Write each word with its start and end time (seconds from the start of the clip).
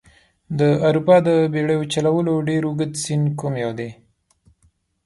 د 0.59 0.61
اروپا 0.87 1.15
د 1.27 1.29
بیړیو 1.53 1.81
چلولو 1.93 2.33
ډېر 2.49 2.61
اوږد 2.65 2.91
سیند 3.03 3.27
کوم 3.39 3.53
یو 3.63 3.71
دي؟ 3.79 3.89